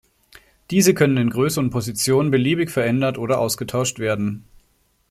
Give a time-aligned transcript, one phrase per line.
[0.71, 4.45] Diese können in Größe und Position beliebig verändert oder ausgetauscht werden.